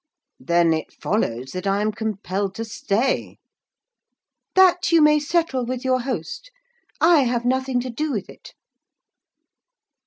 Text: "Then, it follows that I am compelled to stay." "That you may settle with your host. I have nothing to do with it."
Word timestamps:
"Then, 0.39 0.73
it 0.73 0.91
follows 0.91 1.51
that 1.51 1.67
I 1.67 1.79
am 1.79 1.91
compelled 1.91 2.55
to 2.55 2.65
stay." 2.65 3.37
"That 4.55 4.91
you 4.91 4.99
may 4.99 5.19
settle 5.19 5.63
with 5.63 5.85
your 5.85 6.01
host. 6.01 6.49
I 6.99 7.25
have 7.25 7.45
nothing 7.45 7.79
to 7.81 7.91
do 7.91 8.11
with 8.11 8.27
it." 8.27 8.53